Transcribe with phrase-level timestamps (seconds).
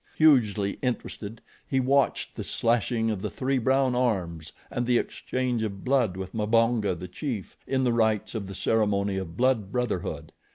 [0.15, 5.83] Hugely interested, he watched the slashing of the three brown arms and the exchange of
[5.85, 10.31] blood with Mbonga, the chief, in the rites of the ceremony of blood brotherhood.